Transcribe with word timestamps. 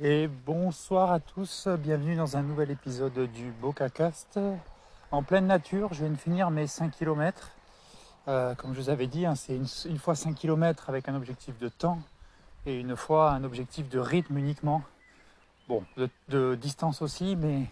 Et 0.00 0.26
bonsoir 0.26 1.12
à 1.12 1.20
tous, 1.20 1.68
bienvenue 1.68 2.16
dans 2.16 2.36
un 2.36 2.42
nouvel 2.42 2.72
épisode 2.72 3.30
du 3.32 3.52
BocaCast. 3.52 4.40
En 5.12 5.22
pleine 5.22 5.46
nature, 5.46 5.94
je 5.94 6.00
viens 6.00 6.10
de 6.10 6.16
finir 6.16 6.50
mes 6.50 6.66
5 6.66 6.90
km. 6.90 7.52
Euh, 8.26 8.56
comme 8.56 8.74
je 8.74 8.80
vous 8.80 8.90
avais 8.90 9.06
dit, 9.06 9.24
hein, 9.24 9.36
c'est 9.36 9.54
une, 9.54 9.98
fois 9.98 10.16
5 10.16 10.34
km 10.34 10.90
avec 10.90 11.08
un 11.08 11.14
objectif 11.14 11.56
de 11.60 11.68
temps 11.68 12.00
et 12.66 12.80
une 12.80 12.96
fois 12.96 13.30
un 13.30 13.44
objectif 13.44 13.88
de 13.88 14.00
rythme 14.00 14.36
uniquement. 14.36 14.82
Bon, 15.68 15.84
de, 15.96 16.10
de 16.28 16.56
distance 16.56 17.00
aussi, 17.00 17.36
mais, 17.36 17.70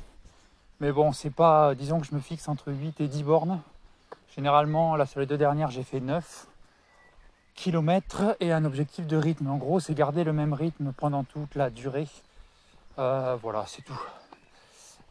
mais 0.78 0.92
bon, 0.92 1.10
c'est 1.10 1.34
pas, 1.34 1.74
disons 1.74 1.98
que 1.98 2.06
je 2.06 2.14
me 2.14 2.20
fixe 2.20 2.46
entre 2.46 2.70
8 2.70 3.00
et 3.00 3.08
10 3.08 3.24
bornes. 3.24 3.60
Généralement, 4.36 4.94
là 4.94 5.06
sur 5.06 5.18
les 5.18 5.26
deux 5.26 5.38
dernières, 5.38 5.72
j'ai 5.72 5.82
fait 5.82 5.98
9 5.98 6.46
km 7.54 8.36
et 8.40 8.52
un 8.52 8.64
objectif 8.64 9.06
de 9.06 9.16
rythme. 9.16 9.48
En 9.48 9.56
gros, 9.56 9.80
c'est 9.80 9.94
garder 9.94 10.24
le 10.24 10.32
même 10.32 10.52
rythme 10.52 10.92
pendant 10.92 11.24
toute 11.24 11.54
la 11.54 11.70
durée. 11.70 12.08
Euh, 12.98 13.36
voilà, 13.40 13.64
c'est 13.66 13.82
tout. 13.82 14.00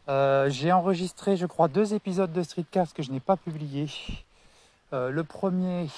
Euh, 0.08 0.48
j'ai 0.50 0.72
enregistré, 0.72 1.36
je 1.36 1.46
crois, 1.46 1.68
deux 1.68 1.94
épisodes 1.94 2.32
de 2.32 2.42
Streetcast 2.42 2.94
que 2.94 3.02
je 3.02 3.10
n'ai 3.10 3.20
pas 3.20 3.36
publiés. 3.36 3.88
Euh, 4.92 5.10
le 5.10 5.24
premier, 5.24 5.88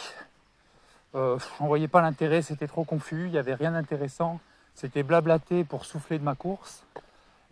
on 1.14 1.38
voyait 1.60 1.88
pas 1.88 2.02
l'intérêt, 2.02 2.42
c'était 2.42 2.66
trop 2.66 2.84
confus, 2.84 3.26
il 3.26 3.30
n'y 3.30 3.38
avait 3.38 3.54
rien 3.54 3.72
d'intéressant. 3.72 4.40
C'était 4.74 5.02
blablaté 5.02 5.64
pour 5.64 5.84
souffler 5.84 6.18
de 6.18 6.24
ma 6.24 6.34
course. 6.34 6.84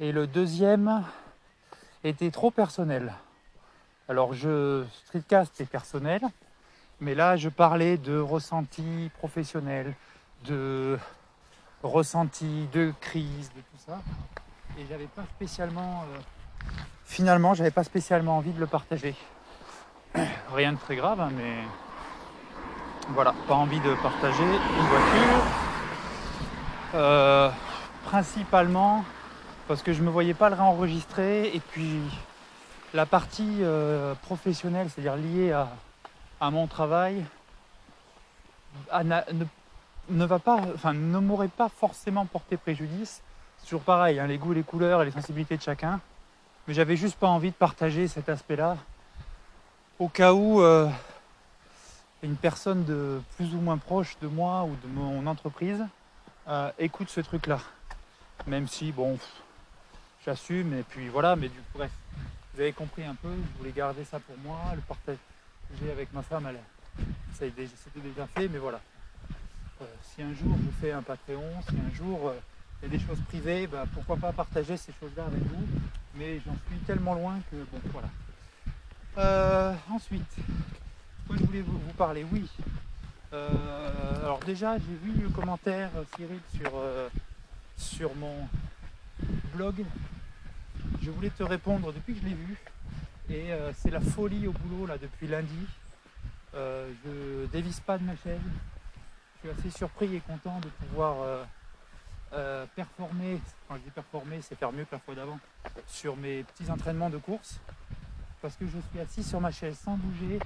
Et 0.00 0.12
le 0.12 0.26
deuxième 0.26 1.04
était 2.04 2.30
trop 2.30 2.50
personnel. 2.50 3.14
Alors, 4.08 4.34
je, 4.34 4.84
Streetcast 5.06 5.60
est 5.60 5.66
personnel, 5.66 6.20
mais 7.00 7.14
là, 7.14 7.36
je 7.36 7.48
parlais 7.48 7.96
de 7.96 8.18
ressenti 8.18 9.10
professionnel, 9.18 9.94
de 10.46 10.98
ressenti, 11.82 12.68
de 12.72 12.92
crise, 13.00 13.50
de 13.56 13.60
tout 13.60 13.78
ça. 13.86 14.00
Et 14.78 14.86
j'avais 14.88 15.06
pas 15.06 15.24
spécialement, 15.36 16.04
euh, 16.14 16.18
finalement, 17.04 17.54
j'avais 17.54 17.70
pas 17.70 17.84
spécialement 17.84 18.38
envie 18.38 18.52
de 18.52 18.60
le 18.60 18.66
partager. 18.66 19.14
Rien 20.54 20.72
de 20.72 20.78
très 20.78 20.96
grave, 20.96 21.20
hein, 21.20 21.30
mais 21.36 21.56
voilà, 23.10 23.34
pas 23.48 23.54
envie 23.54 23.80
de 23.80 23.94
partager 24.02 24.44
une 24.44 24.86
voiture. 24.86 25.42
Euh, 26.94 27.50
principalement 28.04 29.04
parce 29.68 29.82
que 29.82 29.92
je 29.92 30.02
me 30.02 30.10
voyais 30.10 30.34
pas 30.34 30.50
le 30.50 30.56
réenregistrer 30.56 31.54
et 31.54 31.60
puis 31.60 32.00
la 32.92 33.06
partie 33.06 33.58
euh, 33.60 34.14
professionnelle, 34.22 34.88
c'est-à-dire 34.90 35.16
liée 35.16 35.52
à, 35.52 35.68
à 36.42 36.50
mon 36.50 36.66
travail, 36.66 37.24
ne, 38.92 40.24
va 40.24 40.40
pas, 40.40 40.56
enfin, 40.74 40.92
ne 40.92 41.18
m'aurait 41.20 41.46
pas 41.46 41.68
forcément 41.68 42.26
porté 42.26 42.56
préjudice. 42.56 43.22
C'est 43.58 43.66
toujours 43.66 43.82
pareil, 43.82 44.18
hein, 44.18 44.26
les 44.26 44.38
goûts, 44.38 44.52
les 44.52 44.64
couleurs 44.64 45.02
et 45.02 45.04
les 45.04 45.12
sensibilités 45.12 45.56
de 45.56 45.62
chacun. 45.62 46.00
Mais 46.66 46.74
j'avais 46.74 46.96
juste 46.96 47.16
pas 47.16 47.28
envie 47.28 47.52
de 47.52 47.56
partager 47.56 48.08
cet 48.08 48.28
aspect-là 48.28 48.76
au 50.00 50.08
cas 50.08 50.32
où 50.32 50.60
euh, 50.62 50.88
une 52.24 52.34
personne 52.34 52.84
de 52.84 53.22
plus 53.36 53.54
ou 53.54 53.60
moins 53.60 53.78
proche 53.78 54.16
de 54.20 54.26
moi 54.26 54.64
ou 54.64 54.74
de 54.82 54.92
mon 54.92 55.24
entreprise 55.28 55.86
euh, 56.48 56.72
écoute 56.80 57.08
ce 57.08 57.20
truc-là. 57.20 57.60
Même 58.48 58.66
si, 58.66 58.90
bon, 58.90 59.16
j'assume 60.24 60.74
et 60.74 60.82
puis 60.82 61.08
voilà, 61.08 61.36
mais 61.36 61.48
du 61.48 61.58
coup, 61.58 61.78
bref, 61.78 61.92
vous 62.52 62.60
avez 62.60 62.72
compris 62.72 63.04
un 63.04 63.14
peu, 63.14 63.30
je 63.30 63.58
voulais 63.58 63.70
garder 63.70 64.04
ça 64.04 64.18
pour 64.18 64.36
moi, 64.38 64.58
le 64.74 64.80
partager 64.80 65.20
avec 65.90 66.12
ma 66.12 66.22
femme, 66.22 66.48
c'était 67.32 67.66
déjà 68.00 68.26
fait, 68.26 68.48
mais 68.48 68.58
voilà. 68.58 68.80
Euh, 69.80 69.84
si 70.02 70.22
un 70.22 70.32
jour 70.34 70.56
je 70.64 70.70
fais 70.80 70.92
un 70.92 71.02
Patreon, 71.02 71.60
si 71.68 71.74
un 71.76 71.94
jour 71.94 72.28
euh, 72.28 72.38
il 72.80 72.88
y 72.92 72.94
a 72.94 72.98
des 72.98 73.04
choses 73.04 73.20
privées, 73.28 73.66
bah, 73.66 73.84
pourquoi 73.92 74.16
pas 74.16 74.32
partager 74.32 74.76
ces 74.76 74.92
choses-là 75.00 75.24
avec 75.24 75.42
vous, 75.42 75.66
mais 76.14 76.40
j'en 76.44 76.54
suis 76.68 76.78
tellement 76.86 77.14
loin 77.14 77.40
que 77.50 77.56
bon, 77.56 77.80
voilà. 77.92 78.08
Euh, 79.18 79.74
ensuite, 79.90 80.36
moi 81.28 81.36
je 81.38 81.44
voulais 81.44 81.62
vous, 81.62 81.78
parler, 81.96 82.24
oui. 82.30 82.48
Alors 83.32 84.40
déjà, 84.40 84.76
j'ai 84.76 84.94
vu 85.02 85.22
le 85.22 85.30
commentaire 85.30 85.90
Cyril 86.14 86.40
sur, 86.54 86.70
sur 87.78 88.14
mon 88.14 88.46
blog. 89.54 89.84
Je 91.00 91.10
voulais 91.10 91.30
te 91.30 91.42
répondre 91.42 91.92
depuis 91.92 92.14
que 92.14 92.20
je 92.20 92.26
l'ai 92.26 92.34
vu. 92.34 92.58
Et 93.32 93.50
euh, 93.50 93.72
c'est 93.74 93.90
la 93.90 94.00
folie 94.00 94.46
au 94.46 94.52
boulot 94.52 94.84
là 94.84 94.98
depuis 94.98 95.26
lundi. 95.26 95.66
Euh, 96.54 96.92
je 97.02 97.46
dévisse 97.46 97.80
pas 97.80 97.96
de 97.96 98.04
ma 98.04 98.14
chaise. 98.14 98.38
Je 99.36 99.48
suis 99.48 99.58
assez 99.58 99.70
surpris 99.70 100.14
et 100.14 100.20
content 100.20 100.60
de 100.60 100.68
pouvoir 100.68 101.44
euh, 102.34 102.66
performer. 102.76 103.40
Quand 103.66 103.76
je 103.76 103.80
dis 103.80 103.90
performer, 103.90 104.40
c'est 104.42 104.54
faire 104.54 104.70
mieux 104.70 104.84
que 104.84 104.92
la 104.92 104.98
fois 104.98 105.14
d'avant 105.14 105.40
sur 105.86 106.14
mes 106.14 106.42
petits 106.42 106.70
entraînements 106.70 107.08
de 107.08 107.16
course. 107.16 107.58
Parce 108.42 108.54
que 108.56 108.66
je 108.66 108.78
suis 108.90 109.00
assis 109.00 109.22
sur 109.22 109.40
ma 109.40 109.50
chaise 109.50 109.78
sans 109.78 109.96
bouger 109.96 110.38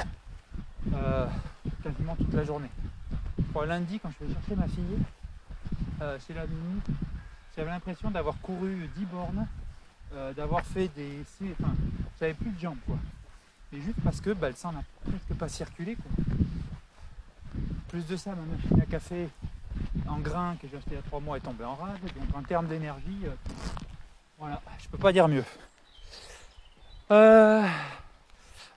quasiment 1.83 2.15
toute 2.15 2.33
la 2.33 2.45
journée. 2.45 2.71
Lundi, 3.67 3.99
quand 3.99 4.11
je 4.21 4.27
vais 4.27 4.33
chercher 4.33 4.55
ma 4.55 4.69
fille 4.69 4.99
euh, 6.03 6.19
chez 6.25 6.35
la 6.35 6.47
Mini, 6.47 6.81
j'avais 7.57 7.71
l'impression 7.71 8.11
d'avoir 8.11 8.39
couru 8.41 8.89
10 8.95 9.05
bornes, 9.07 9.47
d'avoir 10.37 10.65
fait 10.65 10.89
des. 10.95 11.25
J'avais 12.21 12.35
plus 12.35 12.51
de 12.51 12.61
jambes 12.61 12.79
quoi. 12.87 12.97
Mais 13.73 13.81
juste 13.81 13.99
parce 14.05 14.21
que 14.21 14.31
bah, 14.31 14.49
le 14.49 14.55
sang 14.55 14.73
n'a 14.73 14.83
presque 15.05 15.39
pas 15.39 15.49
circulé 15.49 15.97
quoi. 15.97 16.11
Plus 17.89 18.07
de 18.07 18.17
ça, 18.17 18.31
ma 18.31 18.57
machine 18.57 18.81
à 18.81 18.87
café 18.87 19.29
en 20.09 20.19
grain 20.19 20.57
que 20.61 20.69
j'ai 20.69 20.77
acheté 20.77 20.91
il 20.93 20.97
y 20.97 20.99
a 20.99 21.03
3 21.03 21.21
mois 21.21 21.37
est 21.37 21.41
tombée 21.41 21.65
en 21.65 21.75
rade. 21.75 21.99
Donc 22.03 22.37
en 22.37 22.43
termes 22.43 22.67
d'énergie, 22.67 23.21
euh, 23.25 23.31
voilà, 24.39 24.61
je 24.79 24.89
peux 24.89 24.99
pas 24.99 25.13
dire 25.13 25.29
mieux. 25.29 25.45
Euh, 27.11 27.67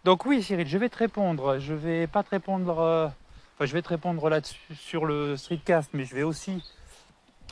donc 0.03 0.25
oui 0.25 0.43
Cyril, 0.43 0.67
je 0.67 0.77
vais 0.77 0.89
te 0.89 0.97
répondre. 0.97 1.59
Je 1.59 1.73
vais 1.73 2.07
pas 2.07 2.23
te 2.23 2.29
répondre. 2.29 2.79
euh, 2.79 3.07
Enfin, 3.55 3.65
je 3.65 3.73
vais 3.73 3.81
te 3.81 3.89
répondre 3.89 4.29
là-dessus 4.29 4.73
sur 4.73 5.05
le 5.05 5.35
streetcast, 5.35 5.89
mais 5.93 6.05
je 6.05 6.15
vais 6.15 6.23
aussi 6.23 6.63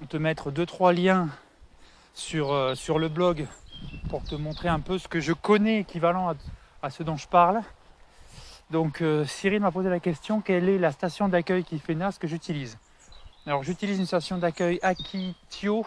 te 0.07 0.15
mettre 0.15 0.51
deux 0.51 0.65
trois 0.65 0.93
liens 0.93 1.27
sur, 2.13 2.53
euh, 2.53 2.75
sur 2.75 2.97
le 2.97 3.09
blog 3.09 3.45
pour 4.09 4.23
te 4.23 4.35
montrer 4.35 4.69
un 4.69 4.79
peu 4.79 4.97
ce 4.97 5.07
que 5.07 5.19
je 5.19 5.33
connais 5.33 5.79
équivalent 5.79 6.33
à, 6.81 6.89
ce 6.89 7.03
dont 7.03 7.17
je 7.17 7.27
parle. 7.27 7.61
Donc 8.71 9.01
euh, 9.01 9.25
Cyril 9.25 9.61
m'a 9.61 9.71
posé 9.71 9.89
la 9.89 9.99
question 9.99 10.41
quelle 10.41 10.67
est 10.69 10.77
la 10.77 10.91
station 10.91 11.29
d'accueil 11.29 11.63
qui 11.63 11.79
fait 11.79 11.95
NAS 11.95 12.17
que 12.19 12.27
j'utilise? 12.27 12.77
Alors 13.45 13.63
j'utilise 13.63 13.97
une 13.97 14.05
station 14.05 14.37
d'accueil 14.37 14.79
Akitio 14.81 15.85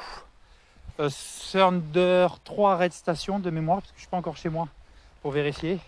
euh, 0.98 1.08
Thunder 1.52 2.26
3 2.44 2.76
Red 2.76 2.92
Station 2.92 3.38
de 3.38 3.50
mémoire 3.50 3.80
parce 3.80 3.90
que 3.92 3.96
je 3.96 4.00
suis 4.00 4.10
pas 4.10 4.16
encore 4.16 4.36
chez 4.36 4.48
moi 4.48 4.68
pour 5.22 5.30
vérifier. 5.30 5.78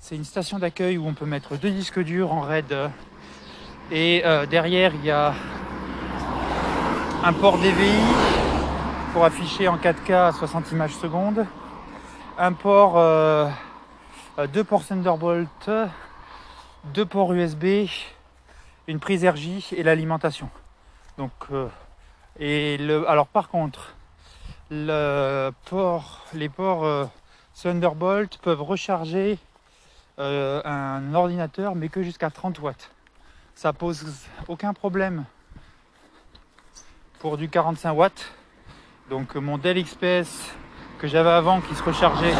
C'est 0.00 0.16
une 0.16 0.24
station 0.24 0.58
d'accueil 0.58 0.98
où 0.98 1.06
on 1.06 1.14
peut 1.14 1.26
mettre 1.26 1.56
deux 1.56 1.70
disques 1.70 2.02
durs 2.02 2.32
en 2.32 2.40
RAID 2.40 2.72
euh, 2.72 2.88
et 3.90 4.22
euh, 4.24 4.46
derrière 4.46 4.94
il 4.94 5.04
y 5.04 5.10
a 5.10 5.34
un 7.24 7.32
port 7.32 7.58
DVI 7.58 8.45
pour 9.16 9.24
afficher 9.24 9.66
en 9.66 9.78
4K 9.78 10.12
à 10.12 10.32
60 10.32 10.72
images 10.72 10.94
secondes, 10.94 11.46
un 12.36 12.52
port, 12.52 12.98
euh, 12.98 13.48
euh, 14.38 14.46
deux 14.46 14.62
ports 14.62 14.84
Thunderbolt, 14.84 15.70
deux 16.92 17.06
ports 17.06 17.32
USB, 17.32 17.86
une 18.86 19.00
prise 19.00 19.24
RJ 19.24 19.72
et 19.72 19.82
l'alimentation. 19.82 20.50
Donc, 21.16 21.32
euh, 21.50 21.66
et 22.38 22.76
le, 22.76 23.08
alors 23.08 23.26
par 23.26 23.48
contre, 23.48 23.94
le 24.70 25.50
port, 25.64 26.26
les 26.34 26.50
ports 26.50 27.08
Thunderbolt 27.54 28.36
peuvent 28.42 28.60
recharger 28.60 29.38
un 30.18 31.14
ordinateur, 31.14 31.74
mais 31.74 31.88
que 31.88 32.02
jusqu'à 32.02 32.28
30 32.28 32.60
watts. 32.60 32.90
Ça 33.54 33.72
pose 33.72 34.26
aucun 34.46 34.74
problème 34.74 35.24
pour 37.18 37.38
du 37.38 37.48
45 37.48 37.92
watts. 37.94 38.34
Donc 39.10 39.36
euh, 39.36 39.40
mon 39.40 39.56
Dell 39.56 39.80
XPS 39.80 40.52
que 40.98 41.06
j'avais 41.06 41.30
avant 41.30 41.60
qui 41.60 41.76
se 41.76 41.82
rechargeait 41.82 42.34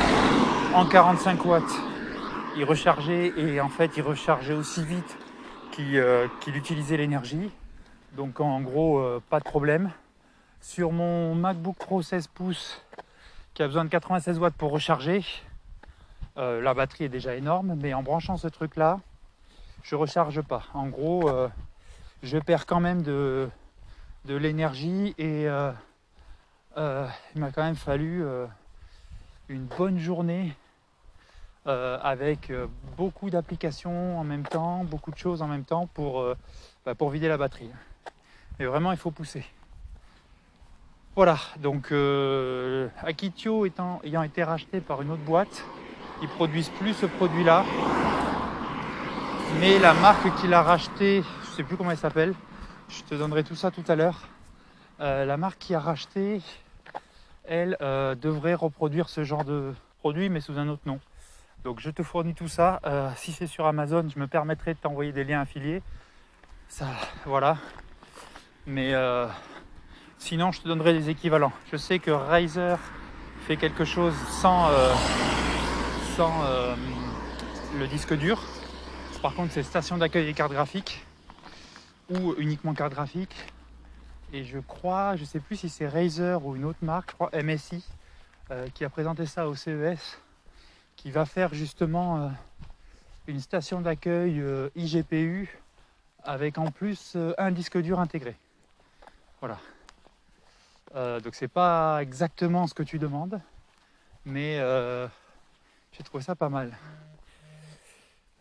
en 0.75 0.85
45 0.85 1.45
watts, 1.45 1.63
il 2.57 2.65
rechargeait 2.65 3.33
et 3.37 3.61
en 3.61 3.69
fait 3.69 3.97
il 3.97 4.03
rechargeait 4.03 4.55
aussi 4.55 4.85
vite 4.85 5.17
qu'il 5.71 5.97
euh, 5.97 6.27
utilisait 6.49 6.97
l'énergie. 6.97 7.53
Donc 8.17 8.41
en 8.41 8.61
gros 8.61 8.99
euh, 8.99 9.23
pas 9.31 9.39
de 9.39 9.45
problème. 9.45 9.93
Sur 10.61 10.91
mon 10.91 11.37
MacBook 11.37 11.77
Pro 11.77 12.03
16 12.03 12.27
pouces 12.27 12.85
qui 13.55 13.63
a 13.63 13.69
besoin 13.69 13.85
de 13.85 13.91
96 13.91 14.41
watts 14.41 14.55
pour 14.55 14.73
recharger, 14.73 15.25
la 16.37 16.75
batterie 16.75 17.05
est 17.05 17.09
déjà 17.09 17.35
énorme, 17.35 17.77
mais 17.81 17.95
en 17.95 18.03
branchant 18.03 18.37
ce 18.37 18.49
truc 18.49 18.77
là, 18.77 19.01
je 19.83 19.95
recharge 19.95 20.43
pas. 20.43 20.65
En 20.75 20.89
gros, 20.89 21.31
je 22.23 22.37
perds 22.37 22.67
quand 22.67 22.81
même 22.81 23.01
de 23.01 23.49
l'énergie 24.27 25.15
et 25.17 25.49
euh, 26.77 27.07
il 27.35 27.41
m'a 27.41 27.51
quand 27.53 27.63
même 27.63 27.77
fallu 27.77 28.23
euh, 28.23 28.47
une 29.49 29.65
bonne 29.65 29.99
journée 29.99 30.55
euh, 31.67 31.99
avec 32.03 32.53
beaucoup 32.99 33.31
d'applications 33.31 34.19
en 34.19 34.25
même 34.25 34.45
temps, 34.45 34.85
beaucoup 34.85 35.11
de 35.11 35.17
choses 35.17 35.41
en 35.41 35.47
même 35.47 35.65
temps 35.65 35.87
pour, 35.95 36.25
bah, 36.85 36.95
pour 36.95 37.11
vider 37.11 37.29
la 37.29 37.39
batterie. 37.39 37.71
Mais 38.59 38.67
vraiment, 38.67 38.93
il 38.93 38.99
faut 38.99 39.11
pousser. 39.11 39.45
Voilà, 41.15 41.39
donc 41.61 41.95
Akitio 43.03 43.65
étant, 43.65 44.01
ayant 44.05 44.23
été 44.23 44.45
racheté 44.45 44.83
par 44.83 45.01
une 45.01 45.11
autre 45.11 45.23
boîte, 45.23 45.65
ils 46.21 46.29
produisent 46.29 46.69
plus 46.69 46.93
ce 46.93 47.07
produit-là. 47.07 47.65
Mais 49.61 49.79
la 49.79 49.95
marque 49.95 50.35
qui 50.41 50.47
l'a 50.47 50.63
racheté, 50.63 51.23
je 51.43 51.49
sais 51.57 51.63
plus 51.63 51.79
comment 51.79 51.91
elle 51.91 51.97
s'appelle, 51.97 52.35
je 52.91 53.03
te 53.03 53.15
donnerai 53.15 53.45
tout 53.45 53.55
ça 53.55 53.71
tout 53.71 53.85
à 53.89 53.97
l'heure. 53.97 54.29
La 54.99 55.39
marque 55.39 55.59
qui 55.59 55.75
a 55.75 55.81
racheté, 55.81 56.43
elle 57.49 57.77
euh, 57.81 58.15
devrait 58.15 58.55
reproduire 58.55 59.09
ce 59.09 59.25
genre 59.25 59.45
de 59.45 59.73
produit 60.01 60.29
mais 60.29 60.41
sous 60.41 60.59
un 60.59 60.69
autre 60.69 60.83
nom. 60.87 61.01
Donc 61.65 61.81
je 61.81 61.91
te 61.91 62.03
fournis 62.03 62.35
tout 62.35 62.49
ça. 62.49 62.81
Euh, 62.87 63.11
si 63.17 63.33
c'est 63.33 63.47
sur 63.47 63.67
Amazon, 63.67 64.07
je 64.09 64.19
me 64.19 64.27
permettrai 64.27 64.75
de 64.75 64.79
t'envoyer 64.79 65.13
des 65.13 65.25
liens 65.25 65.41
affiliés. 65.41 65.83
Ça, 66.69 66.87
voilà. 67.25 67.59
Mais 68.67 68.95
euh, 68.95 69.27
sinon, 70.19 70.53
je 70.53 70.61
te 70.61 70.69
donnerai 70.69 70.93
des 70.93 71.11
équivalents. 71.11 71.53
Je 71.71 71.77
sais 71.77 71.99
que 71.99 72.11
Razer 72.11 72.79
fait 73.47 73.57
quelque 73.57 73.85
chose 73.85 74.15
sans, 74.29 74.69
le 77.79 77.87
disque 77.87 78.15
dur. 78.15 78.43
Par 79.23 79.35
contre, 79.35 79.53
c'est 79.53 79.63
station 79.63 79.99
d'accueil 79.99 80.29
et 80.29 80.35
carte 80.35 80.53
graphique 80.53 81.05
ou 82.11 82.35
uniquement 82.39 82.75
carte 82.75 82.93
graphique. 82.93 83.35
Et 84.33 84.45
je 84.45 84.59
crois, 84.59 85.15
je 85.17 85.25
sais 85.25 85.39
plus 85.39 85.57
si 85.57 85.69
c'est 85.69 85.87
Razer 85.87 86.45
ou 86.45 86.57
une 86.57 86.65
autre 86.65 86.83
marque, 86.83 87.11
je 87.11 87.15
crois 87.15 87.31
MSI, 87.33 87.85
euh, 88.51 88.69
qui 88.75 88.85
a 88.85 88.91
présenté 88.91 89.25
ça 89.25 89.49
au 89.49 89.55
CES, 89.55 90.19
qui 90.97 91.13
va 91.13 91.25
faire 91.27 91.55
justement 91.55 92.19
euh, 92.19 92.29
une 93.29 93.41
station 93.41 93.81
d'accueil 93.81 94.41
euh, 94.41 94.69
IGPU 94.75 95.49
avec 96.25 96.59
en 96.59 96.73
plus 96.73 97.17
un 97.39 97.53
disque 97.53 97.79
dur 97.81 98.01
intégré. 98.01 98.37
Voilà. 99.41 99.59
Donc 101.21 101.35
c'est 101.35 101.47
pas 101.47 101.99
exactement 102.03 102.67
ce 102.67 102.75
que 102.75 102.83
tu 102.83 102.99
demandes, 102.99 103.41
mais 104.25 104.59
j'ai 105.93 106.03
trouvé 106.03 106.25
ça 106.25 106.35
pas 106.35 106.49
mal. 106.49 106.77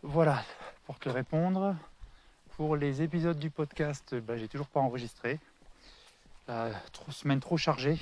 Voilà, 0.02 0.42
pour 0.84 0.98
te 0.98 1.08
répondre. 1.08 1.76
Pour 2.56 2.74
les 2.74 3.02
épisodes 3.02 3.38
du 3.38 3.50
podcast, 3.50 4.16
bah, 4.16 4.36
j'ai 4.36 4.48
toujours 4.48 4.68
pas 4.68 4.80
enregistré. 4.80 5.38
Euh, 6.48 6.72
semaine 7.10 7.40
trop 7.40 7.56
chargée. 7.56 7.98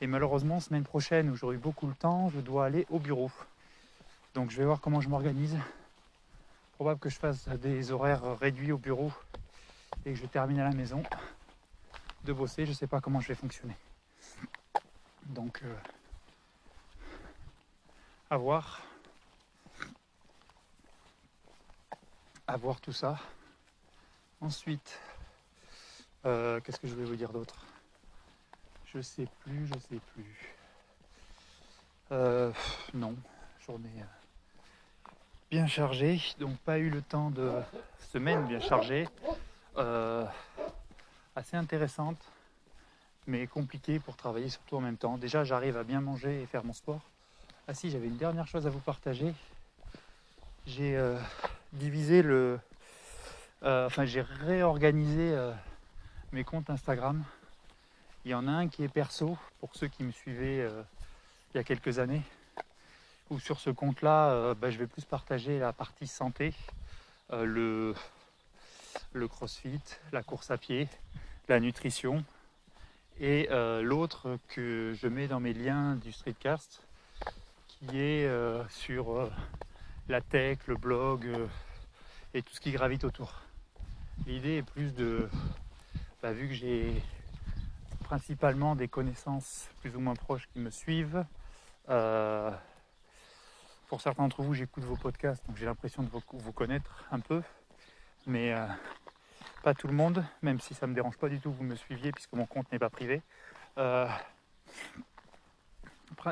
Et 0.00 0.06
malheureusement, 0.06 0.58
semaine 0.58 0.84
prochaine 0.84 1.28
où 1.28 1.36
j'aurai 1.36 1.58
beaucoup 1.58 1.86
le 1.86 1.94
temps, 1.94 2.30
je 2.30 2.40
dois 2.40 2.64
aller 2.64 2.86
au 2.88 2.98
bureau. 2.98 3.30
Donc 4.34 4.50
je 4.50 4.56
vais 4.56 4.64
voir 4.64 4.80
comment 4.80 5.00
je 5.00 5.08
m'organise. 5.08 5.58
Probable 6.74 6.98
que 6.98 7.10
je 7.10 7.18
fasse 7.18 7.48
des 7.48 7.92
horaires 7.92 8.38
réduits 8.38 8.72
au 8.72 8.78
bureau 8.78 9.12
et 10.06 10.14
que 10.14 10.18
je 10.18 10.26
termine 10.26 10.60
à 10.60 10.64
la 10.64 10.74
maison 10.74 11.02
de 12.24 12.32
bosser. 12.32 12.64
Je 12.64 12.72
sais 12.72 12.86
pas 12.86 13.00
comment 13.00 13.20
je 13.20 13.28
vais 13.28 13.34
fonctionner. 13.34 13.76
Donc, 15.26 15.60
euh, 15.62 15.74
à 18.30 18.36
voir. 18.38 18.82
À 22.46 22.56
voir 22.56 22.80
tout 22.80 22.92
ça. 22.92 23.18
Ensuite, 24.40 24.98
euh, 26.24 26.60
qu'est-ce 26.60 26.78
que 26.78 26.86
je 26.86 26.94
vais 26.94 27.04
vous 27.04 27.16
dire 27.16 27.32
d'autre? 27.32 27.66
Je 28.86 29.00
sais 29.00 29.26
plus, 29.44 29.66
je 29.66 29.78
sais 29.78 30.00
plus. 30.14 30.56
Euh, 32.12 32.52
non, 32.94 33.16
journée 33.66 33.88
euh, 33.98 35.10
bien 35.50 35.66
chargée, 35.66 36.20
donc 36.38 36.56
pas 36.58 36.78
eu 36.78 36.90
le 36.90 37.00
temps 37.02 37.30
de 37.30 37.50
semaine 38.12 38.46
bien 38.46 38.60
chargée, 38.60 39.08
assez 41.34 41.56
intéressante, 41.56 42.22
mais 43.26 43.46
compliquée 43.46 43.98
pour 43.98 44.16
travailler 44.16 44.50
surtout 44.50 44.76
en 44.76 44.80
même 44.80 44.98
temps. 44.98 45.16
Déjà, 45.16 45.42
j'arrive 45.44 45.76
à 45.78 45.84
bien 45.84 46.00
manger 46.00 46.42
et 46.42 46.46
faire 46.46 46.64
mon 46.64 46.74
sport. 46.74 47.00
Ah 47.66 47.74
si, 47.74 47.90
j'avais 47.90 48.08
une 48.08 48.18
dernière 48.18 48.46
chose 48.46 48.66
à 48.66 48.70
vous 48.70 48.80
partager. 48.80 49.34
J'ai 50.66 51.00
divisé 51.72 52.22
le, 52.22 52.60
enfin 53.62 54.04
j'ai 54.04 54.20
réorganisé 54.20 55.34
mes 56.32 56.44
comptes 56.44 56.70
Instagram. 56.70 57.22
Il 58.24 58.30
y 58.30 58.34
en 58.34 58.48
a 58.48 58.52
un 58.52 58.68
qui 58.68 58.82
est 58.84 58.88
perso 58.88 59.36
pour 59.60 59.74
ceux 59.74 59.88
qui 59.88 60.02
me 60.02 60.12
suivaient 60.12 60.60
euh, 60.60 60.82
il 61.52 61.58
y 61.58 61.60
a 61.60 61.64
quelques 61.64 61.98
années. 61.98 62.22
Où 63.30 63.38
sur 63.38 63.60
ce 63.60 63.68
compte-là, 63.68 64.30
euh, 64.30 64.54
bah, 64.54 64.70
je 64.70 64.78
vais 64.78 64.86
plus 64.86 65.04
partager 65.04 65.58
la 65.58 65.74
partie 65.74 66.06
santé, 66.06 66.54
euh, 67.32 67.44
le, 67.44 67.94
le 69.12 69.28
crossfit, 69.28 69.80
la 70.12 70.22
course 70.22 70.50
à 70.50 70.56
pied, 70.56 70.88
la 71.48 71.60
nutrition. 71.60 72.24
Et 73.20 73.48
l'autre 73.82 74.38
que 74.48 74.96
je 75.00 75.06
mets 75.06 75.28
dans 75.28 75.38
mes 75.38 75.52
liens 75.52 75.94
du 75.96 76.10
streetcast, 76.10 76.82
qui 77.68 78.00
est 78.00 78.28
sur 78.68 79.30
la 80.08 80.20
tech, 80.22 80.58
le 80.66 80.76
blog 80.76 81.28
et 82.34 82.42
tout 82.42 82.54
ce 82.54 82.60
qui 82.60 82.72
gravite 82.72 83.04
autour. 83.04 83.42
L'idée 84.26 84.56
est 84.56 84.62
plus 84.62 84.92
de, 84.94 85.28
bah, 86.22 86.32
vu 86.32 86.46
que 86.46 86.54
j'ai 86.54 87.02
principalement 88.04 88.76
des 88.76 88.86
connaissances 88.86 89.68
plus 89.80 89.96
ou 89.96 90.00
moins 90.00 90.14
proches 90.14 90.48
qui 90.52 90.60
me 90.60 90.70
suivent, 90.70 91.24
euh, 91.88 92.50
pour 93.88 94.00
certains 94.00 94.22
d'entre 94.22 94.42
vous, 94.42 94.54
j'écoute 94.54 94.84
vos 94.84 94.94
podcasts, 94.94 95.44
donc 95.48 95.56
j'ai 95.56 95.66
l'impression 95.66 96.04
de 96.04 96.08
vous, 96.08 96.52
connaître 96.52 97.04
un 97.10 97.18
peu, 97.18 97.42
mais 98.28 98.54
euh, 98.54 98.66
pas 99.64 99.74
tout 99.74 99.88
le 99.88 99.94
monde, 99.94 100.24
même 100.42 100.60
si 100.60 100.74
ça 100.74 100.86
me 100.86 100.94
dérange 100.94 101.18
pas 101.18 101.28
du 101.28 101.40
tout 101.40 101.50
vous 101.50 101.64
me 101.64 101.74
suiviez 101.74 102.12
puisque 102.12 102.34
mon 102.34 102.46
compte 102.46 102.70
n'est 102.70 102.78
pas 102.78 102.90
privé. 102.90 103.20
Euh, 103.78 104.06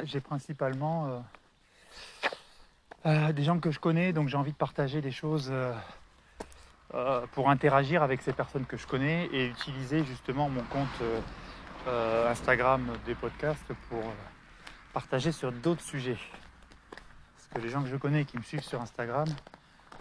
j'ai 0.05 0.21
principalement 0.21 1.25
des 3.05 3.43
gens 3.43 3.59
que 3.59 3.73
je 3.73 3.81
connais, 3.81 4.13
donc 4.13 4.29
j'ai 4.29 4.37
envie 4.37 4.53
de 4.53 4.57
partager 4.57 5.01
des 5.01 5.11
choses 5.11 5.53
euh, 6.93 7.25
pour 7.33 7.51
interagir 7.51 8.03
avec 8.03 8.21
ces 8.21 8.33
personnes 8.33 8.67
que 8.67 8.77
je 8.77 8.85
connais 8.85 9.27
et 9.27 9.47
utiliser 9.47 10.05
justement 10.05 10.49
mon 10.49 10.63
compte 10.65 10.89
euh, 11.03 11.21
euh, 11.87 12.31
Instagram 12.31 12.85
des 13.07 13.15
podcasts 13.15 13.73
pour 13.89 14.03
partager 14.93 15.31
sur 15.31 15.53
d'autres 15.53 15.85
sujets. 15.85 16.19
Parce 16.91 17.49
que 17.55 17.61
les 17.61 17.69
gens 17.69 17.83
que 17.83 17.89
je 17.89 17.97
connais 17.97 18.25
qui 18.25 18.37
me 18.37 18.43
suivent 18.43 18.65
sur 18.65 18.81
Instagram 18.81 19.27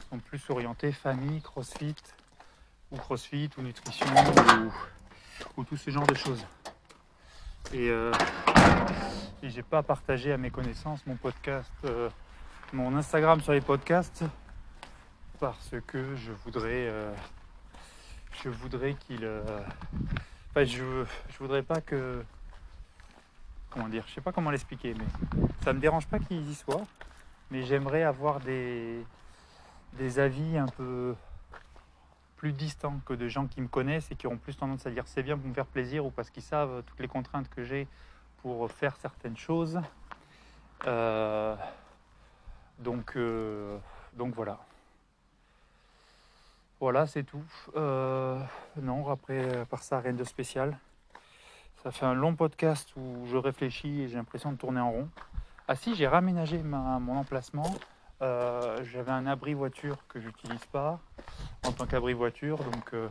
sont 0.10 0.18
plus 0.18 0.42
orientés 0.50 0.92
famille, 0.92 1.42
crossfit, 1.42 1.96
ou 2.90 2.98
crossfit, 2.98 3.52
ou 3.60 3.62
nutrition, 3.62 4.08
ou, 4.08 5.62
ou 5.62 5.64
tout 5.64 5.78
ce 5.78 5.92
genre 5.92 6.08
de 6.08 6.16
choses. 6.16 6.44
Et, 7.72 7.92
euh, 7.92 8.12
et 9.44 9.52
j'ai 9.52 9.62
pas 9.62 9.84
partagé 9.84 10.34
à 10.34 10.38
mes 10.38 10.50
connaissances 10.50 11.06
mon 11.06 11.18
podcast, 11.18 11.72
mon 12.74 12.96
Instagram 12.96 13.42
sur 13.42 13.54
les 13.54 13.62
podcasts, 13.62 14.24
parce 15.40 15.76
que 15.88 16.16
je 16.16 16.32
voudrais, 16.32 16.88
euh, 16.88 17.14
je 18.44 18.50
voudrais 18.50 18.94
qu'il, 18.96 19.24
euh, 19.24 19.42
enfin, 20.50 20.66
je, 20.66 21.06
je 21.30 21.38
voudrais 21.40 21.64
pas 21.64 21.80
que, 21.82 22.24
comment 23.70 23.88
dire, 23.88 24.04
je 24.08 24.16
sais 24.16 24.22
pas 24.22 24.32
comment 24.32 24.52
l'expliquer, 24.52 24.94
mais 24.94 25.06
ça 25.64 25.74
me 25.74 25.80
dérange 25.80 26.08
pas 26.08 26.20
qu'ils 26.20 26.50
y 26.50 26.56
soient, 26.56 26.86
mais 27.52 27.64
j'aimerais 27.64 28.04
avoir 28.04 28.42
des, 28.42 29.04
des 29.94 30.20
avis 30.20 30.58
un 30.58 30.68
peu 30.68 31.16
plus 32.36 32.52
distants 32.52 33.00
que 33.06 33.14
de 33.14 33.28
gens 33.28 33.48
qui 33.48 33.62
me 33.62 33.68
connaissent 33.68 34.12
et 34.12 34.16
qui 34.16 34.28
auront 34.28 34.38
plus 34.38 34.56
tendance 34.56 34.86
à 34.86 34.92
dire 34.92 35.04
c'est 35.08 35.24
bien 35.24 35.38
pour 35.38 35.48
me 35.48 35.54
faire 35.54 35.66
plaisir 35.66 36.06
ou 36.06 36.12
parce 36.12 36.30
qu'ils 36.30 36.44
savent 36.44 36.84
toutes 36.86 37.00
les 37.00 37.08
contraintes 37.08 37.50
que 37.50 37.64
j'ai 37.64 37.88
pour 38.42 38.70
faire 38.72 38.96
certaines 38.98 39.38
choses. 39.38 39.80
Euh, 40.86 41.56
donc, 42.80 43.18
donc 44.14 44.34
voilà. 44.34 44.60
Voilà, 46.80 47.08
c'est 47.08 47.24
tout. 47.24 47.44
Euh, 47.76 48.42
non, 48.82 49.10
après, 49.10 49.58
à 49.60 49.66
part 49.66 49.84
ça, 49.84 50.00
rien 50.00 50.14
de 50.14 50.24
spécial. 50.24 50.78
Ça 51.84 51.92
fait 51.92 52.06
un 52.06 52.14
long 52.14 52.36
podcast 52.36 52.94
où 52.96 53.26
je 53.28 53.36
réfléchis 53.36 54.02
et 54.02 54.08
j'ai 54.08 54.16
l'impression 54.16 54.54
de 54.54 54.58
tourner 54.58 54.80
en 54.80 54.92
rond. 54.92 55.10
Ah 55.68 55.76
si, 55.76 55.94
j'ai 55.96 56.08
raménagé 56.08 56.64
mon 56.64 57.18
emplacement. 57.18 57.76
Euh, 58.22 58.82
J'avais 58.86 59.12
un 59.12 59.28
abri 59.28 59.54
voiture 59.54 59.98
que 60.08 60.22
j'utilise 60.22 60.66
pas 60.68 61.00
en 61.66 61.72
tant 61.74 61.86
qu'abri 61.86 62.14
voiture, 62.14 62.58
donc 62.64 62.94
euh, 62.94 63.08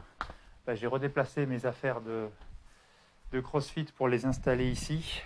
bah, 0.66 0.74
j'ai 0.74 0.86
redéplacé 0.86 1.46
mes 1.46 1.66
affaires 1.66 2.00
de, 2.00 2.28
CrossFit 3.40 3.84
pour 3.84 4.08
les 4.08 4.24
installer 4.24 4.70
ici. 4.70 5.22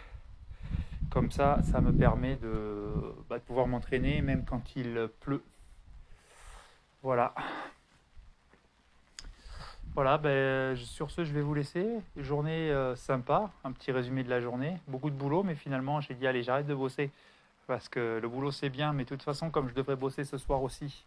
Comme 1.11 1.31
ça, 1.31 1.59
ça 1.71 1.81
me 1.81 1.93
permet 1.93 2.37
de, 2.37 2.93
bah, 3.29 3.39
de 3.39 3.45
pouvoir 3.45 3.69
m'entraîner 3.69 4.21
même 4.21 4.45
quand 4.45 4.75
il 4.75 5.09
pleut. 5.21 5.43
Voilà. 7.03 7.35
Voilà, 9.95 10.17
ben, 10.17 10.75
je- 10.75 10.85
sur 10.85 11.11
ce, 11.11 11.25
je 11.25 11.33
vais 11.33 11.43
vous 11.43 11.55
laisser. 11.55 11.87
Journée 12.17 12.71
euh, 12.71 12.97
sympa, 12.97 13.51
un 13.65 13.73
petit 13.73 13.93
résumé 13.93 14.25
de 14.25 14.31
la 14.31 14.41
journée. 14.41 14.79
Beaucoup 14.89 15.11
de 15.11 15.15
boulot, 15.15 15.43
mais 15.43 15.55
finalement, 15.55 16.01
j'ai 16.01 16.15
dit, 16.15 16.27
allez, 16.27 16.43
j'arrête 16.43 16.67
de 16.67 16.75
bosser. 16.75 17.11
Parce 17.67 17.89
que 17.89 18.19
le 18.21 18.29
boulot, 18.29 18.51
c'est 18.51 18.71
bien, 18.71 18.93
mais 18.93 19.05
de 19.05 19.09
toute 19.11 19.23
façon, 19.23 19.51
comme 19.51 19.69
je 19.69 19.75
devrais 19.75 19.97
bosser 19.97 20.25
ce 20.25 20.39
soir 20.39 20.63
aussi, 20.63 21.05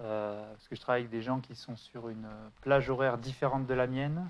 euh, 0.00 0.50
parce 0.52 0.68
que 0.68 0.76
je 0.76 0.80
travaille 0.80 1.02
avec 1.02 1.10
des 1.10 1.22
gens 1.22 1.40
qui 1.40 1.54
sont 1.54 1.76
sur 1.76 2.08
une 2.08 2.24
euh, 2.24 2.48
plage 2.62 2.90
horaire 2.90 3.18
différente 3.18 3.66
de 3.66 3.74
la 3.74 3.86
mienne, 3.86 4.28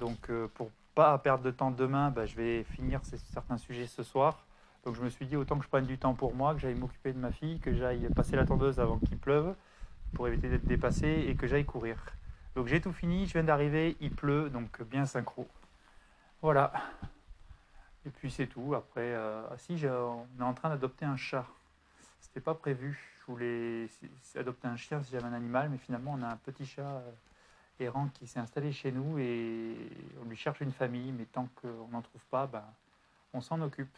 donc 0.00 0.30
euh, 0.30 0.48
pour 0.54 0.70
pas 0.94 1.16
perdre 1.18 1.44
de 1.44 1.50
temps 1.50 1.70
demain, 1.70 2.10
bah, 2.10 2.26
je 2.26 2.36
vais 2.36 2.64
finir 2.64 3.00
certains 3.04 3.58
sujets 3.58 3.86
ce 3.86 4.02
soir. 4.02 4.44
Donc 4.84 4.96
je 4.96 5.02
me 5.02 5.08
suis 5.10 5.26
dit 5.26 5.36
autant 5.36 5.58
que 5.58 5.64
je 5.64 5.68
prenne 5.68 5.86
du 5.86 5.98
temps 5.98 6.14
pour 6.14 6.34
moi, 6.34 6.54
que 6.54 6.60
j'aille 6.60 6.74
m'occuper 6.74 7.12
de 7.12 7.18
ma 7.18 7.32
fille, 7.32 7.60
que 7.60 7.72
j'aille 7.74 8.08
passer 8.14 8.36
la 8.36 8.44
tondeuse 8.46 8.80
avant 8.80 8.98
qu'il 8.98 9.18
pleuve 9.18 9.54
pour 10.14 10.28
éviter 10.28 10.48
d'être 10.48 10.66
dépassé 10.66 11.26
et 11.28 11.34
que 11.36 11.46
j'aille 11.46 11.64
courir. 11.64 11.98
Donc 12.54 12.66
j'ai 12.66 12.80
tout 12.80 12.92
fini, 12.92 13.26
je 13.26 13.32
viens 13.32 13.44
d'arriver, 13.44 13.96
il 14.00 14.14
pleut, 14.14 14.50
donc 14.50 14.82
bien 14.82 15.06
synchro. 15.06 15.48
Voilà. 16.42 16.72
Et 18.04 18.10
puis 18.10 18.30
c'est 18.30 18.46
tout. 18.46 18.74
Après, 18.74 19.14
euh, 19.14 19.42
ah 19.50 19.56
si, 19.56 19.80
on 19.86 20.26
est 20.38 20.42
en 20.42 20.54
train 20.54 20.68
d'adopter 20.68 21.04
un 21.04 21.16
chat. 21.16 21.46
C'était 22.20 22.40
pas 22.40 22.54
prévu. 22.54 22.98
Je 23.20 23.32
voulais 23.32 23.88
adopter 24.34 24.68
un 24.68 24.76
chien 24.76 25.02
si 25.02 25.12
j'avais 25.12 25.24
un 25.24 25.32
animal, 25.32 25.70
mais 25.70 25.78
finalement 25.78 26.12
on 26.18 26.22
a 26.22 26.28
un 26.28 26.36
petit 26.36 26.66
chat 26.66 26.82
euh, 26.82 27.10
errant 27.80 28.08
qui 28.08 28.26
s'est 28.26 28.40
installé 28.40 28.72
chez 28.72 28.92
nous 28.92 29.18
et 29.18 29.76
on 30.20 30.28
lui 30.28 30.36
cherche 30.36 30.60
une 30.60 30.72
famille, 30.72 31.12
mais 31.12 31.24
tant 31.24 31.48
qu'on 31.56 31.88
n'en 31.88 32.02
trouve 32.02 32.24
pas, 32.30 32.46
ben, 32.46 32.64
on 33.32 33.40
s'en 33.40 33.60
occupe. 33.62 33.96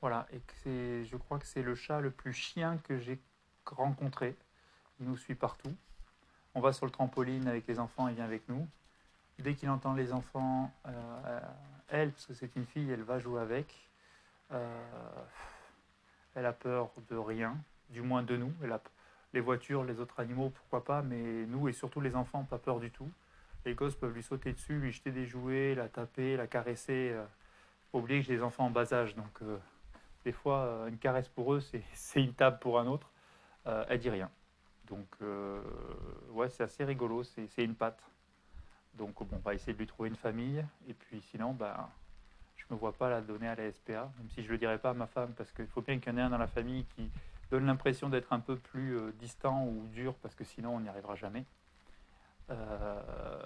Voilà, 0.00 0.26
et 0.32 0.40
c'est, 0.62 1.04
je 1.04 1.16
crois 1.16 1.38
que 1.38 1.46
c'est 1.46 1.62
le 1.62 1.74
chat 1.74 2.00
le 2.00 2.10
plus 2.10 2.32
chien 2.32 2.78
que 2.78 2.98
j'ai 2.98 3.18
rencontré. 3.66 4.34
Il 4.98 5.06
nous 5.06 5.16
suit 5.16 5.34
partout. 5.34 5.74
On 6.54 6.60
va 6.60 6.72
sur 6.72 6.84
le 6.84 6.90
trampoline 6.90 7.46
avec 7.46 7.66
les 7.68 7.78
enfants, 7.78 8.08
il 8.08 8.16
vient 8.16 8.24
avec 8.24 8.48
nous. 8.48 8.66
Dès 9.38 9.54
qu'il 9.54 9.70
entend 9.70 9.94
les 9.94 10.12
enfants, 10.12 10.72
euh, 10.86 11.40
elle, 11.88 12.10
parce 12.10 12.26
que 12.26 12.34
c'est 12.34 12.54
une 12.56 12.66
fille, 12.66 12.90
elle 12.90 13.02
va 13.02 13.18
jouer 13.18 13.40
avec. 13.40 13.88
Euh, 14.52 14.82
elle 16.34 16.46
a 16.46 16.52
peur 16.52 16.90
de 17.08 17.16
rien, 17.16 17.56
du 17.90 18.02
moins 18.02 18.22
de 18.22 18.36
nous. 18.36 18.52
Les 19.32 19.40
voitures, 19.40 19.84
les 19.84 20.00
autres 20.00 20.18
animaux, 20.18 20.50
pourquoi 20.50 20.84
pas, 20.84 21.02
mais 21.02 21.46
nous 21.46 21.68
et 21.68 21.72
surtout 21.72 22.00
les 22.00 22.16
enfants, 22.16 22.42
pas 22.42 22.58
peur 22.58 22.80
du 22.80 22.90
tout. 22.90 23.10
Les 23.64 23.74
gosses 23.74 23.94
peuvent 23.94 24.14
lui 24.14 24.22
sauter 24.22 24.52
dessus, 24.52 24.78
lui 24.78 24.90
jeter 24.90 25.12
des 25.12 25.26
jouets, 25.26 25.74
la 25.76 25.88
taper, 25.88 26.36
la 26.36 26.48
caresser. 26.48 27.10
Euh, 27.12 27.24
oublier 27.92 28.20
que 28.20 28.26
j'ai 28.26 28.36
des 28.36 28.42
enfants 28.42 28.66
en 28.66 28.70
bas 28.70 28.92
âge, 28.92 29.14
donc 29.14 29.42
euh, 29.42 29.56
des 30.24 30.32
fois, 30.32 30.86
une 30.88 30.98
caresse 30.98 31.28
pour 31.28 31.54
eux, 31.54 31.60
c'est 31.94 32.22
une 32.22 32.34
table 32.34 32.58
pour 32.58 32.80
un 32.80 32.86
autre. 32.86 33.08
elle 33.64 34.00
dit 34.00 34.10
rien. 34.10 34.30
Donc, 34.90 35.06
ouais, 36.32 36.48
c'est 36.50 36.64
assez 36.64 36.84
rigolo, 36.84 37.22
c'est 37.22 37.64
une 37.64 37.74
patte. 37.74 38.02
Donc, 38.94 39.14
bon, 39.18 39.28
on 39.32 39.38
va 39.38 39.54
essayer 39.54 39.72
de 39.72 39.78
lui 39.78 39.86
trouver 39.86 40.08
une 40.08 40.16
famille. 40.16 40.64
Et 40.88 40.94
puis, 40.94 41.22
sinon, 41.30 41.52
ben, 41.52 41.88
je 42.56 42.64
ne 42.68 42.74
me 42.74 42.80
vois 42.80 42.92
pas 42.92 43.08
la 43.08 43.20
donner 43.20 43.48
à 43.48 43.54
la 43.54 43.70
SPA, 43.72 44.10
même 44.18 44.28
si 44.34 44.42
je 44.42 44.48
ne 44.48 44.52
le 44.52 44.58
dirai 44.58 44.78
pas 44.78 44.90
à 44.90 44.94
ma 44.94 45.06
femme, 45.06 45.32
parce 45.36 45.50
qu'il 45.52 45.66
faut 45.66 45.80
bien 45.80 45.98
qu'il 45.98 46.12
y 46.12 46.14
en 46.14 46.18
ait 46.18 46.22
un 46.22 46.30
dans 46.30 46.38
la 46.38 46.46
famille 46.46 46.84
qui 46.96 47.08
donne 47.50 47.66
l'impression 47.66 48.08
d'être 48.08 48.32
un 48.32 48.40
peu 48.40 48.56
plus 48.56 48.96
euh, 48.96 49.12
distant 49.18 49.64
ou 49.64 49.86
dur, 49.92 50.14
parce 50.22 50.34
que 50.34 50.44
sinon, 50.44 50.76
on 50.76 50.80
n'y 50.80 50.88
arrivera 50.88 51.14
jamais. 51.16 51.44
Euh, 52.50 53.42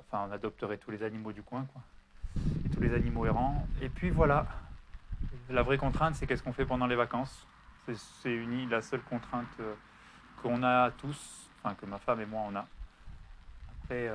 enfin, 0.00 0.26
on 0.28 0.32
adopterait 0.32 0.78
tous 0.78 0.90
les 0.90 1.02
animaux 1.02 1.32
du 1.32 1.42
coin, 1.42 1.66
quoi. 1.72 1.82
Et 2.64 2.68
tous 2.68 2.80
les 2.80 2.94
animaux 2.94 3.26
errants. 3.26 3.66
Et 3.80 3.88
puis, 3.88 4.10
voilà. 4.10 4.46
La 5.48 5.62
vraie 5.62 5.78
contrainte, 5.78 6.14
c'est 6.14 6.26
qu'est-ce 6.26 6.42
qu'on 6.42 6.52
fait 6.52 6.66
pendant 6.66 6.86
les 6.86 6.96
vacances? 6.96 7.46
C'est 7.86 8.36
la 8.70 8.80
seule 8.80 9.02
contrainte 9.02 9.48
euh, 9.60 9.74
qu'on 10.42 10.62
a 10.62 10.90
tous, 10.90 11.48
enfin, 11.62 11.74
que 11.74 11.86
ma 11.86 11.98
femme 11.98 12.20
et 12.20 12.26
moi, 12.26 12.42
on 12.48 12.56
a. 12.56 12.66
Après... 13.84 14.10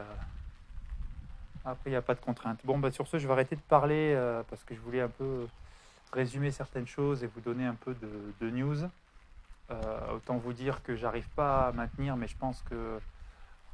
Après, 1.68 1.90
il 1.90 1.92
n'y 1.92 1.98
a 1.98 2.02
pas 2.02 2.16
de 2.16 2.22
contrainte. 2.22 2.60
Bon, 2.64 2.78
bah, 2.80 2.92
sur 2.92 3.08
ce, 3.08 3.20
je 3.20 3.28
vais 3.28 3.34
arrêter 3.34 3.58
de 3.58 3.62
parler 3.62 4.14
euh, 4.16 4.42
parce 4.50 4.64
que 4.64 4.74
je 4.74 4.80
voulais 4.80 5.02
un 5.02 5.10
peu 5.10 5.48
résumer 6.14 6.50
certaines 6.52 6.88
choses 6.88 7.26
et 7.26 7.28
vous 7.28 7.42
donner 7.42 7.66
un 7.66 7.76
peu 7.76 7.94
de, 8.40 8.50
news. 8.50 8.78
Euh, 9.70 10.14
autant 10.14 10.38
vous 10.38 10.54
dire 10.54 10.82
que 10.82 10.96
j'arrive 10.96 11.28
pas 11.36 11.68
à 11.68 11.72
maintenir, 11.74 12.16
mais 12.16 12.28
je 12.28 12.38
pense 12.38 12.62
que. 12.70 13.00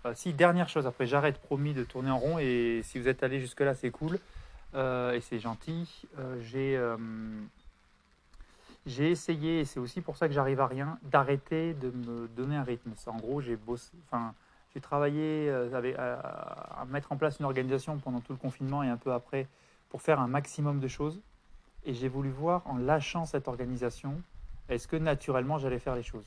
Euh, 0.05 0.13
si, 0.15 0.33
dernière 0.33 0.69
chose, 0.69 0.87
après 0.87 1.05
j'arrête 1.05 1.37
promis 1.37 1.73
de 1.73 1.83
tourner 1.83 2.09
en 2.09 2.17
rond 2.17 2.39
et 2.39 2.81
si 2.83 2.99
vous 2.99 3.07
êtes 3.07 3.21
allé 3.21 3.39
jusque-là, 3.39 3.75
c'est 3.75 3.91
cool 3.91 4.19
et 4.75 5.21
c'est 5.21 5.37
gentil. 5.37 6.07
j'ai. 6.41 6.79
J'ai 8.85 9.11
essayé, 9.11 9.61
et 9.61 9.65
c'est 9.65 9.79
aussi 9.79 10.01
pour 10.01 10.17
ça 10.17 10.27
que 10.27 10.33
j'arrive 10.33 10.59
à 10.59 10.67
rien, 10.67 10.99
d'arrêter 11.03 11.73
de 11.73 11.89
me 11.91 12.27
donner 12.27 12.55
un 12.55 12.63
rythme. 12.63 12.91
En 13.07 13.15
gros, 13.15 13.39
j'ai 13.39 13.55
bossé, 13.55 13.91
enfin, 14.05 14.33
j'ai 14.73 14.81
travaillé 14.81 15.49
euh, 15.49 15.93
à, 15.97 16.85
mettre 16.85 17.11
en 17.11 17.17
place 17.17 17.39
une 17.39 17.45
organisation 17.45 17.97
pendant 17.97 18.19
tout 18.19 18.33
le 18.33 18.37
confinement 18.37 18.83
et 18.83 18.89
un 18.89 18.97
peu 18.97 19.13
après 19.13 19.47
pour 19.89 20.01
faire 20.01 20.19
un 20.19 20.27
maximum 20.27 20.79
de 20.79 20.87
choses. 20.87 21.21
Et 21.85 21.93
j'ai 21.93 22.07
voulu 22.07 22.29
voir 22.29 22.63
en 22.65 22.77
lâchant 22.77 23.25
cette 23.25 23.47
organisation, 23.47 24.21
est-ce 24.69 24.87
que 24.87 24.95
naturellement 24.95 25.57
j'allais 25.59 25.79
faire 25.79 25.95
les 25.95 26.03
choses. 26.03 26.25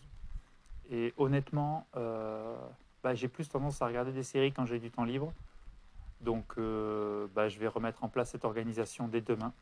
Et 0.91 1.13
honnêtement, 1.17 1.87
euh, 1.97 2.55
bah, 3.03 3.15
j'ai 3.15 3.29
plus 3.29 3.49
tendance 3.49 3.83
à 3.83 3.87
regarder 3.87 4.13
des 4.13 4.23
séries 4.23 4.53
quand 4.53 4.67
j'ai 4.67 4.79
du 4.79 4.91
temps 4.91 5.05
libre. 5.05 5.33
Donc 6.21 6.55
euh, 6.59 7.27
bah, 7.35 7.49
je 7.49 7.59
vais 7.59 7.69
remettre 7.69 8.05
en 8.05 8.09
place 8.09 8.31
cette 8.31 8.45
organisation 8.45 9.09
dès 9.09 9.21
demain. 9.21 9.53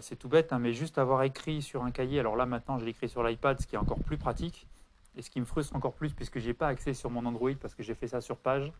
C'est 0.00 0.16
tout 0.16 0.28
bête, 0.28 0.52
hein, 0.52 0.58
mais 0.58 0.72
juste 0.72 0.98
avoir 0.98 1.22
écrit 1.22 1.62
sur 1.62 1.82
un 1.82 1.90
cahier, 1.90 2.20
alors 2.20 2.36
là 2.36 2.46
maintenant 2.46 2.78
je 2.78 2.84
l'écris 2.84 3.08
sur 3.08 3.22
l'iPad, 3.22 3.60
ce 3.60 3.66
qui 3.66 3.74
est 3.74 3.78
encore 3.78 3.98
plus 3.98 4.16
pratique, 4.16 4.66
et 5.16 5.22
ce 5.22 5.30
qui 5.30 5.40
me 5.40 5.44
frustre 5.44 5.76
encore 5.76 5.94
plus, 5.94 6.12
puisque 6.12 6.38
je 6.38 6.46
n'ai 6.46 6.54
pas 6.54 6.68
accès 6.68 6.94
sur 6.94 7.10
mon 7.10 7.24
Android, 7.26 7.52
parce 7.60 7.74
que 7.74 7.82
j'ai 7.82 7.94
fait 7.94 8.08
ça 8.08 8.20
sur 8.20 8.36
page, 8.36 8.72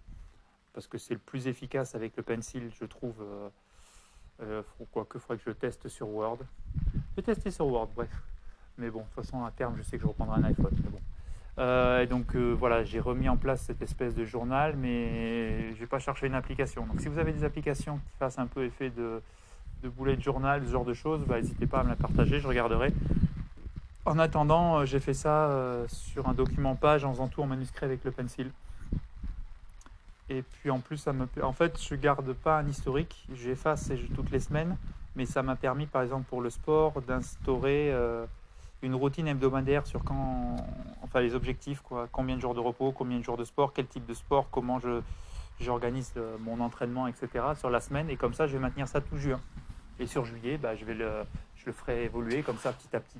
parce 0.72 0.87
que 0.87 0.99
c'est 0.99 1.14
le 1.14 1.20
plus 1.20 1.46
efficace 1.46 1.94
avec 1.94 2.16
le 2.16 2.22
pencil, 2.22 2.70
je 2.78 2.84
trouve. 2.84 3.16
Euh, 3.20 3.49
euh, 4.40 4.62
quoique, 4.90 5.18
il 5.18 5.20
faudrait 5.20 5.37
que 5.37 5.50
je 5.50 5.50
teste 5.50 5.88
sur 5.88 6.08
Word. 6.08 6.38
Je 6.84 7.16
vais 7.16 7.22
tester 7.22 7.50
sur 7.50 7.66
Word, 7.66 7.90
bref. 7.94 8.11
Mais 8.78 8.90
bon, 8.90 9.00
de 9.00 9.04
toute 9.04 9.14
façon, 9.14 9.44
à 9.44 9.50
terme, 9.50 9.76
je 9.76 9.82
sais 9.82 9.99
que 9.99 10.02
je 10.02 10.08
reprendrai 10.08 10.40
un 10.40 10.44
iPhone. 10.44 10.75
bon. 10.90 10.99
Euh, 11.58 12.00
et 12.00 12.06
donc 12.06 12.34
voilà, 12.34 12.82
j'ai 12.82 12.99
remis 12.99 13.28
en 13.28 13.37
place 13.37 13.62
cette 13.62 13.82
espèce 13.82 14.14
de 14.14 14.25
journal, 14.25 14.75
mais 14.76 15.75
je 15.75 15.80
n'ai 15.80 15.87
pas 15.87 15.99
cherché 15.99 16.26
une 16.26 16.34
application. 16.34 16.87
Donc 16.87 17.02
si 17.02 17.08
vous 17.08 17.18
avez 17.18 17.32
des 17.32 17.44
applications 17.44 17.99
qui 17.99 18.16
fassent 18.18 18.38
un 18.38 18.46
peu 18.46 18.64
effet 18.64 18.88
de, 18.88 19.20
de 19.82 19.88
boulet 19.88 20.16
de 20.16 20.22
journal, 20.22 20.62
ce 20.64 20.70
genre 20.70 20.84
de 20.84 20.94
choses, 20.94 21.22
bah, 21.26 21.40
n'hésitez 21.40 21.66
pas 21.66 21.80
à 21.80 21.84
me 21.84 21.88
la 21.88 21.96
partager, 21.96 22.38
je 22.38 22.46
regarderai. 22.46 22.92
En 24.04 24.18
attendant, 24.18 24.78
euh, 24.78 24.84
j'ai 24.84 25.00
fait 25.00 25.14
ça 25.14 25.48
euh, 25.50 25.84
sur 25.88 26.28
un 26.28 26.34
document 26.34 26.74
page 26.74 27.04
en 27.04 27.12
faisant 27.12 27.28
tout 27.28 27.42
en 27.42 27.46
manuscrit 27.46 27.86
avec 27.86 28.04
le 28.04 28.10
pencil. 28.10 28.50
Et 30.28 30.42
puis 30.42 30.70
en 30.70 30.80
plus, 30.80 30.96
ça 30.96 31.12
me, 31.12 31.28
en 31.42 31.52
fait, 31.52 31.80
je 31.80 31.94
garde 31.94 32.32
pas 32.32 32.58
un 32.58 32.66
historique, 32.66 33.26
j'efface 33.34 33.92
toutes 34.14 34.30
les 34.30 34.40
semaines, 34.40 34.76
mais 35.14 35.26
ça 35.26 35.42
m'a 35.42 35.56
permis, 35.56 35.86
par 35.86 36.02
exemple, 36.02 36.24
pour 36.28 36.40
le 36.40 36.50
sport, 36.50 37.00
d'instaurer 37.02 37.92
euh, 37.92 38.24
une 38.82 38.94
routine 38.94 39.28
hebdomadaire 39.28 39.86
sur 39.86 40.02
quand, 40.02 40.56
enfin, 41.02 41.20
les 41.20 41.34
objectifs, 41.34 41.80
quoi, 41.82 42.08
combien 42.10 42.36
de 42.36 42.40
jours 42.40 42.54
de 42.54 42.60
repos, 42.60 42.92
combien 42.92 43.18
de 43.18 43.24
jours 43.24 43.36
de 43.36 43.44
sport, 43.44 43.72
quel 43.72 43.86
type 43.86 44.06
de 44.06 44.14
sport, 44.14 44.48
comment 44.50 44.80
je, 44.80 45.00
j'organise 45.60 46.14
mon 46.40 46.60
entraînement, 46.60 47.06
etc. 47.06 47.28
sur 47.56 47.68
la 47.70 47.80
semaine. 47.80 48.08
Et 48.10 48.16
comme 48.16 48.34
ça, 48.34 48.46
je 48.46 48.54
vais 48.54 48.58
maintenir 48.58 48.88
ça 48.88 49.00
tout 49.00 49.18
juin. 49.18 49.40
Et 49.99 50.06
sur 50.06 50.25
juillet, 50.25 50.58
bah, 50.58 50.75
je 50.75 50.84
vais 50.84 50.94
le, 50.94 51.25
je 51.56 51.66
le 51.66 51.72
ferai 51.72 52.04
évoluer 52.04 52.42
comme 52.42 52.58
ça 52.58 52.72
petit 52.72 52.94
à 52.94 53.00
petit. 53.00 53.18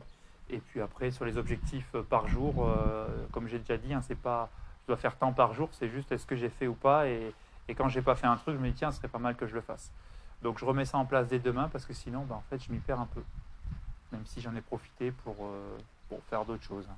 Et 0.50 0.59
puis 0.59 0.81
après, 0.81 1.11
sur 1.11 1.25
les 1.25 1.38
objectifs 1.38 1.88
euh, 1.95 2.02
par 2.02 2.29
jour, 2.29 2.67
euh, 2.67 3.07
comme 3.33 3.49
j'ai 3.49 3.59
déjà 3.59 3.76
dit, 3.76 3.93
hein, 3.95 4.02
c'est 4.02 4.19
pas 4.19 4.50
je 4.83 4.88
dois 4.88 4.97
faire 4.97 5.17
tant 5.17 5.33
par 5.33 5.55
jour, 5.55 5.69
c'est 5.73 5.88
juste 5.88 6.11
est-ce 6.11 6.26
que 6.26 6.35
j'ai 6.35 6.49
fait 6.49 6.67
ou 6.67 6.75
pas. 6.75 7.07
Et, 7.07 7.33
et 7.69 7.75
quand 7.75 7.88
j'ai 7.88 8.02
pas 8.02 8.17
fait 8.17 8.26
un 8.26 8.37
truc, 8.37 8.57
je 8.57 8.61
me 8.61 8.69
dis 8.69 8.75
tiens, 8.75 8.91
ce 8.91 8.99
serait 8.99 9.09
pas 9.09 9.19
mal 9.19 9.37
que 9.37 9.47
je 9.47 9.55
le 9.55 9.61
fasse. 9.61 9.91
Donc 10.43 10.59
je 10.59 10.64
remets 10.64 10.85
ça 10.85 10.99
en 10.99 11.05
place 11.05 11.29
dès 11.29 11.38
demain 11.38 11.69
parce 11.69 11.87
que 11.87 11.93
sinon, 11.93 12.25
ben, 12.25 12.37
en 12.37 12.43
fait, 12.50 12.62
je 12.62 12.73
m'y 12.73 12.79
perds 12.79 13.00
un 13.00 13.07
peu. 13.07 13.23
Même 14.11 14.26
si 14.26 14.41
j'en 14.41 14.55
ai 14.57 14.61
profité 14.61 15.12
pour, 15.12 15.37
euh, 15.41 15.79
pour 16.09 16.21
faire 16.25 16.45
d'autres 16.45 16.64
choses. 16.64 16.87
Hein. 16.91 16.97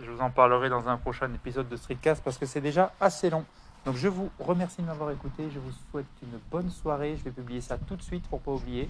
Je 0.00 0.10
vous 0.10 0.20
en 0.20 0.30
parlerai 0.30 0.68
dans 0.68 0.88
un 0.88 0.96
prochain 0.96 1.32
épisode 1.32 1.68
de 1.68 1.76
Streetcast 1.76 2.22
parce 2.22 2.36
que 2.38 2.46
c'est 2.46 2.60
déjà 2.60 2.92
assez 3.00 3.30
long. 3.30 3.44
Donc 3.86 3.94
je 3.94 4.08
vous 4.08 4.28
remercie 4.40 4.82
de 4.82 4.86
m'avoir 4.86 5.12
écouté. 5.12 5.44
Je 5.54 5.60
vous 5.60 5.70
souhaite 5.90 6.06
une 6.20 6.38
bonne 6.50 6.70
soirée. 6.70 7.16
Je 7.16 7.22
vais 7.22 7.30
publier 7.30 7.60
ça 7.60 7.78
tout 7.78 7.94
de 7.94 8.02
suite 8.02 8.26
pour 8.26 8.40
pas 8.40 8.50
oublier. 8.50 8.88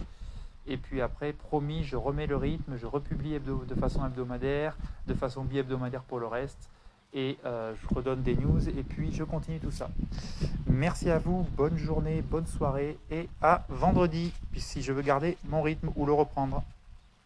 Et 0.67 0.79
puis 0.79 1.03
après, 1.03 1.35
promis, 1.35 1.85
je 1.85 1.97
remets 1.97 2.27
le 2.27 2.37
rythme, 2.37 2.77
je 2.77 2.87
republie 2.87 3.39
de 3.39 3.75
façon 3.75 4.05
hebdomadaire, 4.05 4.75
de 5.07 5.13
façon 5.13 5.45
bi-hebdomadaire 5.45 6.03
pour 6.03 6.19
le 6.19 6.27
reste. 6.27 6.71
Et 7.13 7.39
euh, 7.45 7.75
je 7.81 7.95
redonne 7.95 8.23
des 8.23 8.37
news 8.37 8.69
et 8.69 8.83
puis 8.83 9.13
je 9.13 9.23
continue 9.23 9.61
tout 9.61 9.71
ça. 9.71 9.91
Merci 10.67 11.11
à 11.11 11.19
vous, 11.19 11.47
bonne 11.57 11.77
journée, 11.77 12.23
bonne 12.23 12.47
soirée 12.47 12.99
et 13.11 13.29
à 13.43 13.65
vendredi, 13.69 14.33
si 14.57 14.83
je 14.83 14.93
veux 14.93 15.03
garder 15.03 15.37
mon 15.45 15.63
rythme 15.63 15.91
ou 15.95 16.07
le 16.07 16.13
reprendre. 16.13 16.65